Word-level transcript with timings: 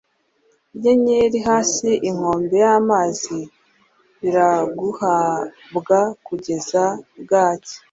Inyenyeri 0.75 1.37
hasi 1.47 1.89
Inkombe 2.09 2.55
y'amazi 2.65 3.37
Iraguhabwa 4.27 5.99
kugeza 6.25 6.83
bwacya. 7.21 7.77